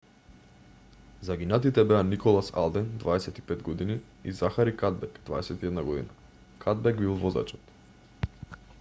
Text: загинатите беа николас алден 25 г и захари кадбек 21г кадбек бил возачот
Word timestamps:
загинатите 1.27 1.83
беа 1.91 1.99
николас 2.07 2.49
алден 2.61 2.87
25 3.03 3.63
г 3.83 3.97
и 4.31 4.33
захари 4.39 4.75
кадбек 4.83 5.21
21г 5.29 5.99
кадбек 6.65 7.03
бил 7.05 7.13
возачот 7.25 7.77